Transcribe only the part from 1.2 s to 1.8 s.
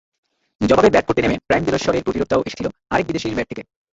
নেমে প্রাইম